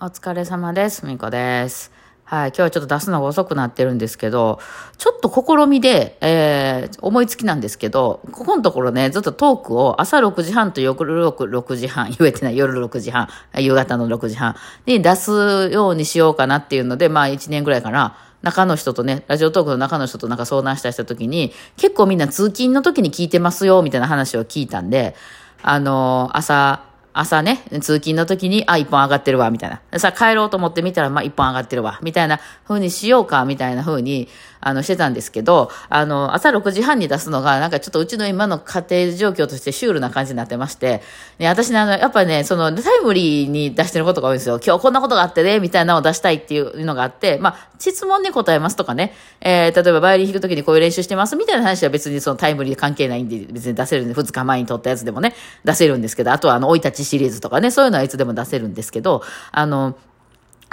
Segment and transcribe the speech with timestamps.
[0.00, 1.04] お疲れ様です。
[1.06, 1.90] みこです。
[2.22, 2.48] はい。
[2.50, 4.60] 今日はちょっと出すのが遅くなってるんですけど、
[4.96, 14.54] ちょっと試みで、えー、思いつきなんですけど、ここのところね、ずっとトークを朝6時半と夜 6, 6時半、言えてない夜6時半、夕方の6時半
[14.86, 18.16] に出すようにしようかなっていうので、まあ1年ぐらいかな。
[18.42, 25.16] 中の人とね、ラジオトークの中の人となんか相談したりした時に、結構みんな通勤の時に聞いてますよ、みたいな話を聞いたんで、
[25.60, 29.98] あのー朝、朝ね、通勤の時に、あ、一本上がってるわ、みたいな。
[29.98, 34.28] さ帰ろうと思ってみたら、まあ一本上がってるわ、みたいな風にしようか、みたいな風に、
[34.60, 41.02] あの、してたんですけど、あの、朝6時半に出すのが、なんかちょっとうちの今の家庭状況としてシュールな感じになってまして、
[41.38, 44.60] ね、私ね、あの、やっぱね、その、タイムリーに出してることが多いんですよ。
[44.64, 59.96] 今日こんなことがあってね、みたいなのを出したいっていうのがあって、まあ、質問に答えますとかね、えー、例えばバイオリン弾くときにこういう練習してますみたいな話は別にそのタイムリー関係ないんで、別に出せるんで、2日前に撮ったやつでもね、出せるんですけど、あとはあの、生い立ちシリーズとかね、そういうのはいつでも出せるんですけど、あの、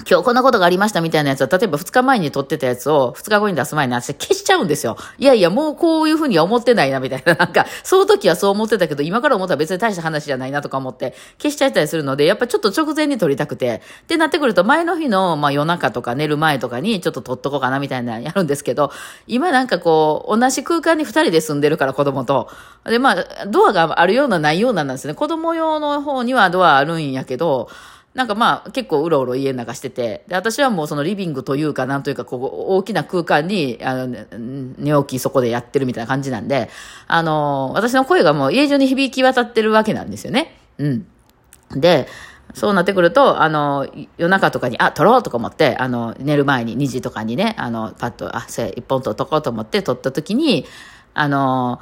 [0.07, 4.97] 今日こんなことがありましたみたいなやつは、例えば2日前に撮ってたやつを2日後に出す前に私消しちゃうんですよ。
[5.17, 7.33] いやいや、もうこういうふうには思ってないな、みたいな。
[7.35, 13.81] なんか、その時はそう思ってたけど、今から思ったら別に大した話じゃないなとか思って、消しちゃったりするので、やっぱちょっと直前に撮りたくて。
[14.03, 18.91] ってなってくると、前の日の、まあ夜中とか寝る前とかにちょっと撮っとこうかな、みたいなやるんですけど、
[19.27, 22.49] 今なんかこう、同じ空間に2人で住んでるから、子供と。
[22.85, 25.15] で、まあ、ドアがあるような、ないようななんですね。
[25.15, 27.69] 子供用の方にはドアあるんやけど、
[28.15, 36.69] なんかまあ結構うろうろ家の中してて、で、私はもうそのリビングというかなんというかこう大きな空間に、あの、寝起きそこでやってるみたいな感じなんで、
[37.07, 40.57] あの、私の声がもう家中に響き渡ってるわけなんですよね。
[40.77, 41.07] うん。
[41.71, 42.07] で、
[42.53, 43.85] そうなってくると、あの、
[44.17, 50.65] 夜中とかに、あ、撮ろうとか思って、あの、寝る前に2時とかにね、あの、パッと、あ、せ、一本撮っとこうと思って撮った時に、
[51.13, 51.81] あの、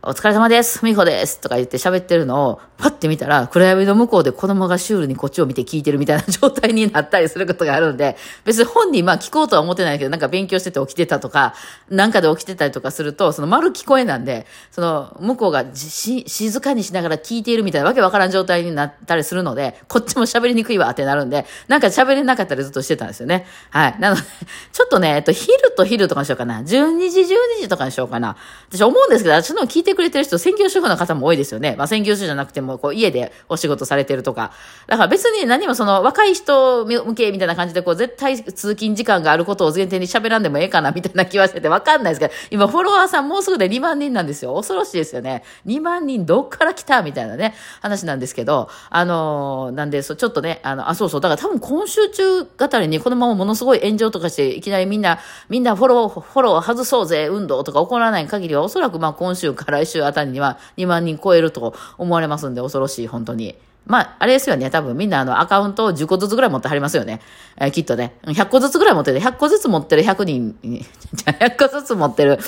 [0.00, 11.54] お疲れ様です、みほですとか言って喋ってるのを、パッて見たら、暗闇の向こうで子供がシュールにこっちを見て聞いてるみたいな状態になったりすることがあるんで、 別に本人まあ聞こうとは思ってないけど、なんか勉強してて起きてたとか、
[11.90, 23.46] なんかで起きてたりとかすると、その丸聞こえなんで、その向こうがし静かにしながら聞いているみたいなわけわからん状態になったりするので、こっちも喋りにくいわってなるんで、なんか喋れなかったりずっとしてたんですよね。
[23.70, 23.96] はい。
[23.98, 24.22] なので、
[24.72, 26.60] ちょっとね、えっと、昼と昼とかにしようかな。
[26.60, 26.64] 12
[27.10, 27.26] 時、12
[27.62, 28.36] 時とかにしようかな。
[28.70, 31.74] 私思うんですけど、私の聞いててくれてる人、専業主婦の方も多いですよね。
[31.78, 34.52] まあ専業主婦じゃなくても、こう家でお仕事されてるとか。
[34.86, 44.54] だから別に何もその若い人向けみたいな感じで、こう絶対通勤時間があることを前提に喋らんでもええかなみたいな気はしててわかんないですけど、今フォロワーさんもうすぐで2万人なんですよ。
[44.54, 45.42] 恐ろしいですよね。
[45.66, 63.56] 2万人どっから来たみたいなね、話なんですけど、あのーなんで、そう、ちょっとね、あの、あ、そうそう、だから多分今週中あたりにこのままものすごい炎上とかして、いきなりみんな、みんなフォロー、フォロー外そうぜ、運動とか起こらない限りは、おそらくまあ今週から来週あたりには2万人超えると思われますんで、恐ろしい、本当に。
[63.86, 64.70] まあ、あれですよね。
[64.70, 67.20] 多分みんなあのアカウントを10個ずつぐらい持ってはりますよね。
[67.56, 68.18] えーきっとね。
[68.26, 69.20] 100個ずつぐらい持ってる。
[69.20, 70.58] 100個ずつ持ってる100人、
[71.14, 72.36] じゃ100個ずつ持ってる。
[72.36, 72.44] ちょっ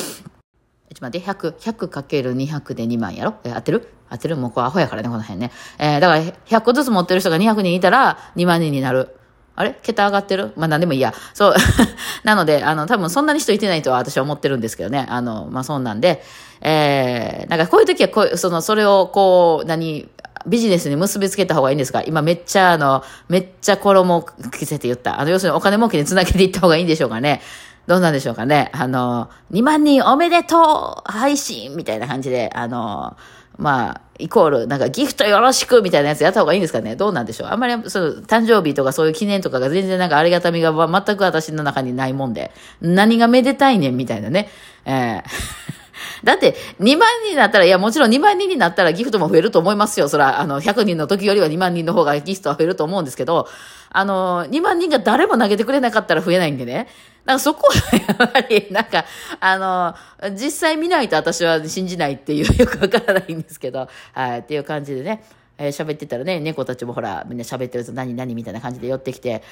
[0.97, 3.35] と待って、100、100かける200で2万やろ？
[3.45, 3.89] え、合ってる？
[4.11, 4.37] 合ってる？
[4.37, 5.51] もうこれアホやからね、この辺ね。
[5.79, 9.17] えーだから100個ずつ持ってる人が200人いたら2万人になる。
[9.57, 9.77] あれ？
[9.83, 10.53] 桁上がってる？
[10.57, 11.13] まあ何でもいいや。
[11.35, 11.55] そう。
[12.25, 15.07] なので、あの、多分そんなに人いてないとは私は思ってるんですけどね。
[15.09, 16.23] あの、まあそんなんで、
[16.61, 20.09] えー、なんかこういう時はこう、その、それをこう、何、
[20.47, 22.03] ビジネスに結びつけた方がいいんですか？
[22.07, 25.21] 今めっちゃあの、めっちゃ衣を着せて言った。
[25.21, 27.43] あの、要するにお金儲けにつなげていった方がいいんでしょうかね。
[27.87, 28.71] どうなんでしょうかね。
[28.73, 33.17] あの、2万人おめでとう配信みたいな感じで、あの、
[33.59, 36.97] まあ、イコール、なんかギフトよろしくみたいなやつやった方がいいんですかね？
[36.97, 37.49] どうなんでしょう？
[37.49, 44.49] あんまり、その、誕生日とかそういう記念とかが全然なんかありがたみが全く私の中にないもんで、何がめでたいねんみたいなね。
[44.85, 45.80] えー
[46.25, 50.09] だって、2万人になったら、いや、もちろん2万人になったらギフトも増えると思いますよ。
[50.09, 53.49] そら、あの、100人の時よりは2万人の方がギフトは増えると思うんですけど、
[53.91, 56.89] あの、2万人が誰も投げてくれなかったら増えないんでね。
[57.25, 59.05] なんかそこはやっぱり、なんか、
[59.41, 65.25] あの、実際見ないと私は信じないっていう、よくわからないんですけど、はい、っていう感じでね、
[65.59, 68.35] えー喋ってたらね、猫たちもほら、みんな喋ってると何何？
[68.35, 69.43] みたいな感じで寄ってきて、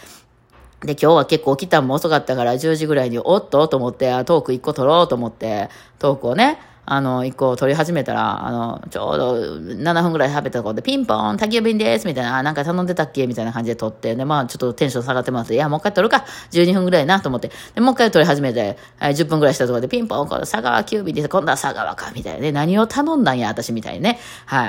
[0.81, 6.59] で、今日は結構起きたんも遅かったから、10時ぐらいに、おっとと思って、トーク1個取ろうと思って、トークをね、
[6.91, 15.53] あの、1個取り始めたら、あの、ちょうど7分ぐらい喋ったところで、ピンポン、宅急便です、みたいな、あなんか頼んでたっけみたいな感じで撮って、で、まあ、ちょっとテンション下がってます。
[15.53, 16.25] いや、もう一回撮るか。
[16.51, 17.51] 12分ぐらいなと思って。
[17.75, 21.29] で、もう一回撮り始めて、はい10分ぐらいしたところで、ピンポン、これ佐川急便です。
[21.29, 22.53] 今度は佐川か、みたいなね。
[22.53, 24.19] 何を頼んだんや、私みたいにね。
[24.47, 24.69] は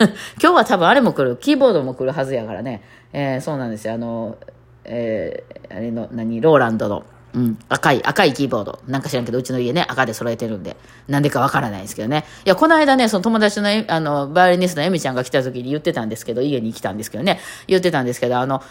[0.40, 1.36] 今日は多分あれも来る。
[1.36, 2.82] キーボードも来るはずやからね。
[3.12, 3.94] えーそうなんですよ。
[3.94, 4.36] あの、
[4.88, 7.04] えーあれの、何、ローランドの、
[7.34, 7.58] うん。
[7.68, 8.80] 赤い、赤いキーボード。
[8.86, 10.76] なんか知らんけど、うちの家ね、赤で揃えてるんで。
[11.08, 12.24] なんでかわからないですけどね。
[12.46, 17.38] いや、この間ね、その友達の、あの、バイオリニストのエミちゃんが来た時に言ってたんですけど、家に来たんですけどね。
[17.66, 18.62] 言ってたんですけど、あの、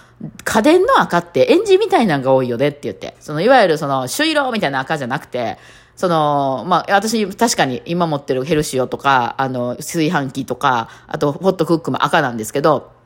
[0.44, 3.16] 家電の赤ってエンジンみたいなのが多いよねって言って。
[3.20, 5.60] その、いわゆるその、朱色みたいな赤じゃなくて、
[5.96, 12.97] その、まあ、私、確かに今持ってるヘルシオとか、あの、炊飯器とか、あと、ホットクックも赤なんですけど、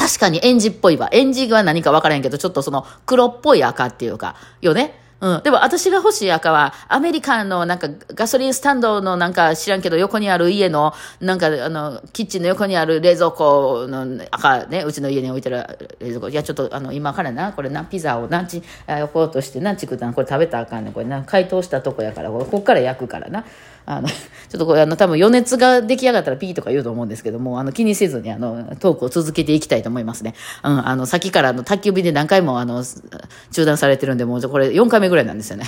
[0.00, 1.10] 確かにエンジっぽいわ。
[1.12, 4.98] エンジが何か分からへんけど、ちょっとその黒っぽい赤っていうか、よね。
[5.20, 5.42] うん。
[5.42, 15.58] でも私が欲しい赤は、アメリカンのなんかガソリンスタンドのなんか知らんけど横にある家の、なんかあの、キッチンの横にある冷蔵庫の赤ね、うちの家に置いてる
[16.00, 16.28] 冷蔵庫。
[16.30, 20.92] いや、ちょっとあの、今からな、これな、ピザを何ち、焼こうとして何ち食ったんこれ食べたらあかんねん。
[20.94, 23.44] これな、解凍したとこやから、ここから焼くからな。
[23.96, 24.14] あの、ちょ
[24.56, 30.34] っとこれあの、多分余熱が出来上がったらピーとか言うと思うんですけども、あの、気にせずにあの、トークを続けていきたいと思いますね。
[30.62, 32.84] うん、あの、先からあの、宅急便で何回もあの、
[33.50, 35.66] 中断されてるんで、もうこれ4回目ぐらいなんですよね。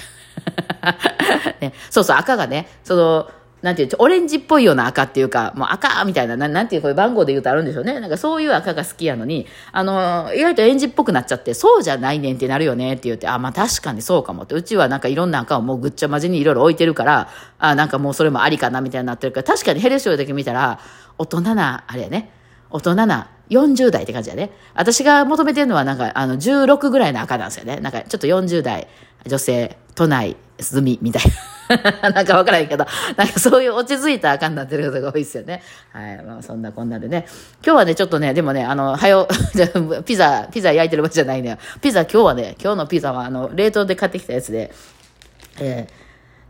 [1.60, 3.30] ねそうそう、赤がね、その、
[3.62, 8.00] なんていう、オレンジっぽいような赤っていうか、もう赤みたいな、なんていう、これ番号で言うとあるんでしょうね。
[8.00, 14.56] なんかそういう赤が好きやのに、あの、意外とエンジっぽくなっちゃって、そうじゃないねんってなるよねって言って、あ、まあ確かにそうかもって。
[14.56, 17.28] うちはなんかいろんな赤をもうぐっちゃまじにいろいろ置いてるから、
[17.58, 20.80] あ、なんかもうそれもありかなみたいになってるから、確かにヘレシオだけ見たら、
[21.18, 22.32] 大人な、あれやね、
[22.70, 24.50] 大人な、40代って感じやね。
[24.74, 27.76] 私が求めてるのはなんか、あの、16ぐらいの赤なんですよね。
[27.80, 28.88] なんか、ちょっと40代、
[29.26, 31.22] 女性、都内、住み、みたい
[32.02, 32.10] な。
[32.10, 32.86] なんかわからへんけど、
[33.16, 35.62] なんかそういう落ち着いた赤になってることが多いですよね。
[35.92, 36.22] はい。
[36.22, 37.26] まあそんなこんなでね。
[37.64, 39.28] 今日はね、ちょっとね、でもね、あの、はよ、
[40.04, 41.58] ピザ、ピザ焼いてる場合じゃないのよ。
[41.80, 44.72] ピザ今日はね、今日のピザはあの、冷凍で買ってきたやつで、
[45.60, 45.92] えー、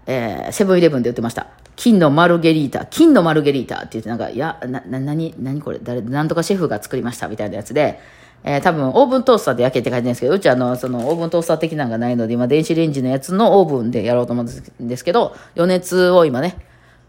[0.06, 1.46] えー、セブンイレブンで売ってました。
[1.76, 7.98] 金のマルゲリータ、金のマルゲリータって言ってなんか、いや、な、な、なに、なにこれ、誰、なんとかシェフが作りましたみたいなやつで、
[8.44, 16.56] えー、多分オーブントースターで焼けって書いてるんですけど、うちはあの、そのオーブントースター的なのがないので、今電子レンジのやつのオーブンでやろうと思うんですけど、余熱を今ね、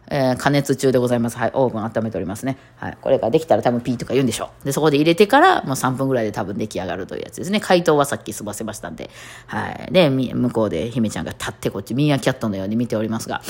[0.10, 1.38] えー、加熱中でございます。
[1.38, 1.52] はい。
[1.54, 2.58] オーブン温めておりますね。
[2.76, 2.98] はい。
[3.02, 4.66] これができたら多分ピーとか言うんでしょう。
[4.66, 7.60] で、そこで入れてから、もう3分ぐらいで多分出来上がるというやつですね。
[7.60, 9.10] 解凍はさっき済ませましたんで。
[9.48, 9.92] はい。
[9.92, 13.42] で、向こうで姫ちゃんが立ってこっち、ミーアキャットのように見ておりますが。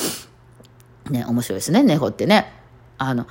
[1.10, 2.54] ね、面白いですね、猫ってね。
[2.98, 3.28] あの、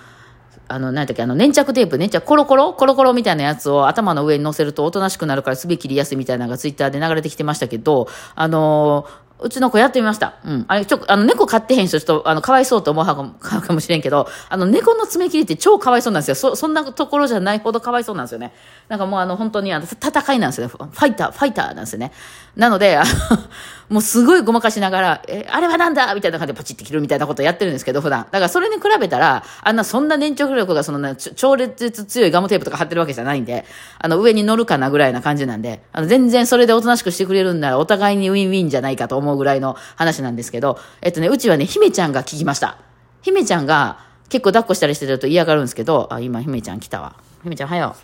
[0.73, 2.73] あの、何だっけ、あの、粘着テープ、粘着、コロコロ？
[2.73, 10.35] コロコロみたいなやつを頭の上に乗せるとおとなしくなるからすべ切りやすいみたいなのがツイッターで流れてきてましたけど、あのーうちの子やってみました。
[10.45, 10.65] うん。
[10.69, 13.05] あれ、ちょ、あの、猫飼ってへん人、ちょっと、あの、かわいそうと思う
[13.41, 16.35] かもしれんけど、あの、猫の爪切りって超かわいそうなんですよ。
[16.35, 18.53] そ、そんなところじゃないほどかわいそうなんですよね。
[18.89, 20.73] なんかもうあの、本当にあの、戦いなんですよね。
[20.73, 22.13] ファイター、ファイターなんですよね。
[22.57, 23.09] なので、あの、
[23.89, 26.15] もうすごいごまかしながら、え、あれはなんだ？
[26.15, 28.27] みたいな感じでパチって切るみたいなことやってるんですけど、普段。
[28.31, 33.65] だからそれに比べたら、あんなそんな粘着力がそのな、超烈強いガムテープとか貼ってるわけじゃないんで、
[33.99, 42.79] あの、上に乗るかなぐらいな感じなんで、あの、全然それでおとなしくしてくれるんなら、お互いにウィンウィンじゃないかと思うぐらいの話なんですけど、えっとね、うちはね、姫ちゃんが聞きました。
[43.23, 43.99] 姫ちゃんが
[44.29, 47.17] 結構抱っこしたりしてると嫌がるんですけど、あ、今姫ちゃん来たわ。
[47.43, 47.97] 姫ちゃんはよ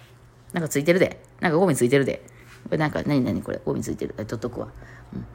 [0.52, 0.54] う。
[0.54, 1.22] なんかついてるで。
[1.40, 2.22] なんかゴミついてるで。
[2.64, 4.14] これなんか、何何これゴミついてる。
[4.14, 4.68] 取っとくわ。
[5.14, 5.26] うん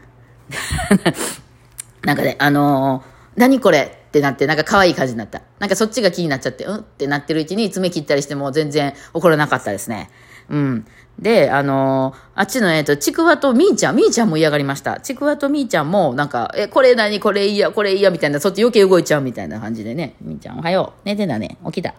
[2.03, 5.41] なんかね、あのー、何これってなって、なんか可愛い感じになった。
[5.59, 6.75] なんかそっちが気になっちゃって、うん？
[6.77, 10.09] ってなってるうちに爪切ったりしても全然怒らなかったですね。
[10.49, 10.85] うん。
[11.19, 14.99] で、あのー、あっちの、えっ、と、ちくわとみーちゃん、みーちゃんも嫌がりました。
[14.99, 17.19] ちくわとみーちゃんも、なんか、え、これ何？
[17.19, 20.15] これ嫌、これ嫌みたいな、そっち余計動いちゃうみたいな感じでね。
[20.21, 21.05] みーちゃん、おはよう。
[21.05, 21.57] 寝てんだね。
[21.65, 21.93] 起きた。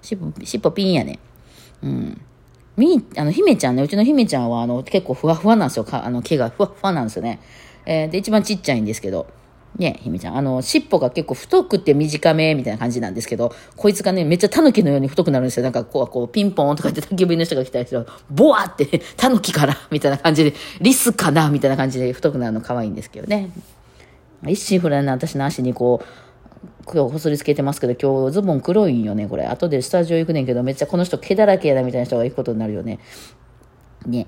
[0.00, 1.18] しっぽ、しっぽピンやね。
[1.82, 2.20] うん。
[2.76, 5.84] みー、あの、姫ちゃんね、うちの姫ちゃんは、あの、結構ふわふわなんですよ。
[5.84, 7.40] かあの、毛がふわふわなんですよね。
[7.84, 9.26] えー、で、一番ちっちゃいんですけど、
[9.78, 10.36] ね、ひめちゃん。
[10.36, 15.64] あの、尻尾が結構太くて短めみたいな感じなんですけど、こいつがね、めっちゃ狸のように太くなるんですよ。
[15.64, 23.50] なんかこう、こう、ピンポンとか言って焚き火の人が来たりするボワーって、 狸からみたいな感じで、リスかなみたいな感じで太くなるの可愛いんですけどね。
[24.46, 26.06] 一心不乱な私の足にこう、
[26.90, 29.44] 今日こすりつけてますけど、今日ズボン黒いんよね、これ。
[29.44, 32.98] 後でスタジオ行くねんけど、めっちゃこの人毛だらけやなみたいな人が行くことになるよね。
[34.06, 34.26] ね。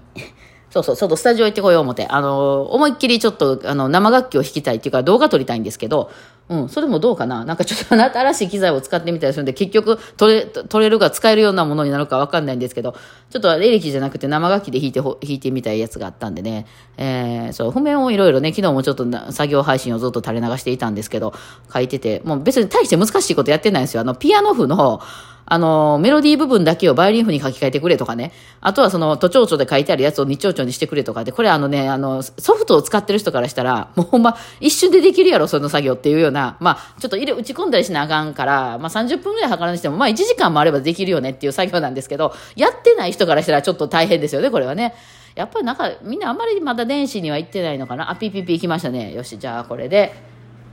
[0.71, 2.07] そうそう、ちょっとスタジオ行ってこよう思って。
[2.09, 6.11] あの、思いっきりちょっと、あの、生楽器を弾きたいっていうか、動画撮りたいんですけど、
[6.51, 7.45] うん、それもどうかな？
[7.45, 12.95] なんかちょっと新しい機材を使ってみたりするんで、結局、撮れ、撮れるか使えるようなものになるかわかんないんですけど、
[13.31, 21.35] ちょっとエレキじゃなくて生楽器で弾いて、弾いてみたいやつがあったんでね、えー、そう、譜面をいろいろね、昨日もちょっと作業配信をずっと垂れ流していたんですけど、
[21.73, 24.01] 書いてて、もう別に大して難しいことやってないんですよ。
[24.01, 25.01] あの、ピアノ譜の、
[25.51, 28.33] あの、メロディー部分だけをバイオリン譜に書き換えてくれとかね。
[28.61, 44.95] あとはその、都庁長で書いてあるやつを日長長にしてくれとかで、これあのね、あの、ソフトを使ってる人からしたら、もうほんま、一瞬でできるやろ、その作業っていうような、まあ、ちょっと入れ、打ち込んだりしなあかんから、まあ30分ぐらい測らにしても、まあ1時間もあればできるよねっていう作業なんですけど、やってない人からしたらちょっと大変ですよね、これはね。
[45.39, 50.13] やっぱりなんかみんなあんまりまだ電子には行ってないのかなあピピピ行きましたねよしじゃあこれで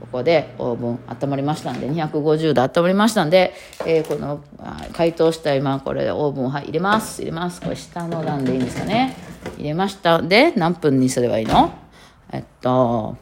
[0.00, 3.54] ここでオーブン温まりましたんで250度温まりましたんで、
[3.86, 4.42] えー、この
[4.92, 7.22] 解凍した今これでオーブン、はい、入れます。
[7.22, 7.60] 入れます。
[7.60, 9.16] これ下の段でいいんですかね。
[9.56, 10.20] 入れました。
[10.20, 11.72] で何分にすればいいの？
[12.32, 13.16] えっと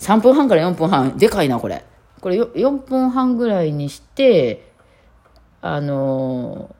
[0.00, 1.16] 3分半から4分半。
[1.16, 1.84] でかいなこれ。
[2.20, 4.72] これ4分半ぐらいにして
[5.62, 6.74] あの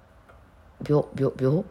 [0.82, 1.64] ー、秒秒秒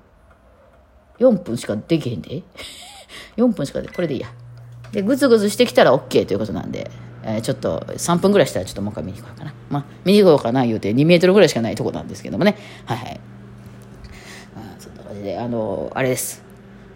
[1.20, 2.44] ？4分しかできへんで。
[3.38, 4.28] 4分しかでこれでいいや。
[4.92, 6.90] でグツグツしてきたら OK ということなんで。
[7.26, 9.54] えー、ちょっと3分ぐらいしたらちょっともう一回見に行こうかな。
[9.70, 12.56] まあ、見に行こうかな言うて2メートルぐらいしかないとこなんですけどもね。
[12.86, 13.20] はいはい。
[14.56, 16.45] あそんな感じで、あの、あれです。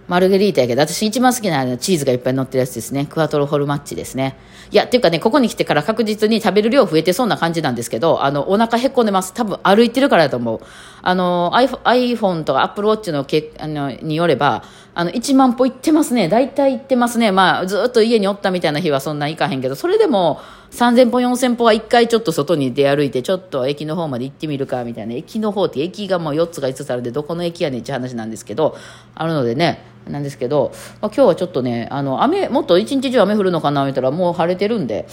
[0.10, 3.06] マルゲリータやけど、私一番好きなのはチーズがいっぱい乗ってるやつですね。
[3.06, 4.38] クワトロフォルマッチですね。
[4.72, 9.36] いや、っていうかね、ここに来てから確実に食べる量増えてそうな感じなんですけど、あの、お腹へこんでます。
[9.36, 10.62] 多分歩いてるからだと思う。
[11.04, 14.64] あの、iPhone とか Apple Watch のけあのによれば、
[14.96, 16.28] あの、1万歩行ってますね。
[16.28, 17.32] 大体行ってますね。
[17.32, 25.14] まあ、ずっと家におったみたいな日はそんな行かへんけど、それでも、3000歩、4000歩は1回ちょっと外に出歩いて、ちょっと駅の方まで行ってみるか、みたいな。
[25.14, 28.78] 駅の方って駅がもう4つか5つあるんで、どこの駅やねんって話なんですけど、
[29.16, 30.72] あるのでね、なんですけど、
[31.02, 35.08] まあ、今日はちょっとね、あの、雨、もっと一日中雨降るのかな、言ったらもう晴れてるんで、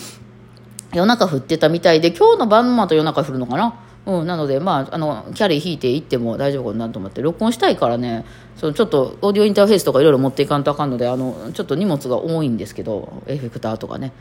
[0.92, 3.80] 夜中降ってたみたいで、今日の晩また夜中降るのかな？
[4.06, 8.24] うん、なので、まあ、あの、キャリー引いて行っても大丈夫かなと思って、録音したいからね、
[8.56, 14.12] そのちょっとオーディオインターフェースとかいろいろ持っていかんとあかんので、あの、ちょっと荷物が多いんですけど、エフェクターとかね。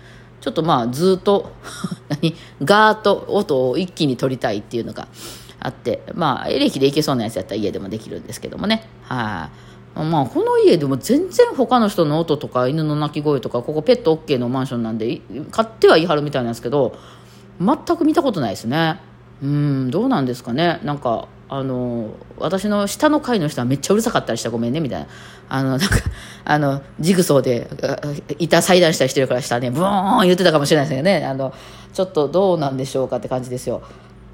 [0.46, 1.54] ちょっとまあ、ずっと
[2.08, 5.08] 何、ガーッと音を一気に撮りたいっていうのが
[5.60, 8.88] あって、まあ、エレキでいけそうなやつやったら家でもできるんですけどもね。
[9.02, 9.50] は
[9.96, 16.96] い、あ、まあ、この家でも全然他の人の音とか犬の鳴き声とか、ここペット OK のマンションなんで、買ってはいはるみたいなんですけど、
[17.60, 19.00] 全く見たことないですね。
[19.42, 20.80] うん、どうなんですかね。
[20.84, 25.08] なんか、あの、私の下の階の人はめっちゃうるさかったりしたごめんね、みたいな。
[25.48, 25.88] あの、なんか、
[26.44, 27.68] あの、ジグソーで
[28.40, 31.26] 板裁断したりしてるから下ね、ブーン言ってたかもしれないですけどね。
[31.26, 31.54] あの、
[31.94, 33.84] ちょっとどうなんでしょうかって感じですよ。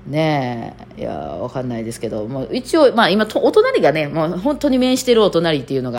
[0.08, 5.90] ねえ、いや、わかんないですけど、もう一応、まあ今、お隣がね、もう本当に面してるお隣っていうのが